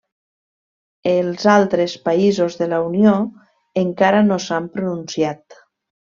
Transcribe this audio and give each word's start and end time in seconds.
Els 1.11 1.45
altres 1.55 1.93
països 2.09 2.57
de 2.63 2.69
la 2.73 2.81
Unió 2.87 3.13
encara 3.83 4.25
no 4.31 4.41
s'han 4.49 4.73
pronunciat. 4.79 5.63